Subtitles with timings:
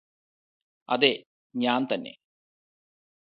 [0.89, 1.11] അതെ
[1.55, 2.13] ഞാന് തന്നെ